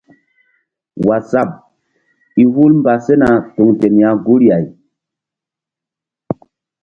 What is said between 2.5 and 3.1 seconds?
hul mba